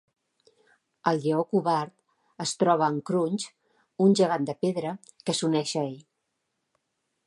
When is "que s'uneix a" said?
5.29-5.89